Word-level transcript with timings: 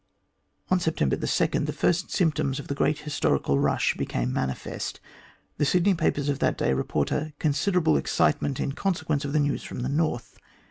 On 0.71 0.79
September 0.79 1.15
2, 1.15 1.47
the 1.59 1.71
first 1.73 2.09
symptoms 2.09 2.59
of 2.59 2.67
the 2.67 2.73
great 2.73 2.97
historical 3.01 3.59
rush 3.59 3.93
became 3.95 4.33
manifest. 4.33 4.99
The 5.59 5.63
Sydney 5.65 5.93
papers 5.93 6.27
of 6.27 6.39
that 6.39 6.57
day 6.57 6.73
report 6.73 7.11
"considerable 7.37 7.97
excitement 7.97 8.59
in 8.59 8.71
consequence 8.71 9.25
of 9.25 9.31
the 9.33 9.39
news 9.39 9.61
from 9.61 9.81
the 9.81 9.89
North." 9.89 10.39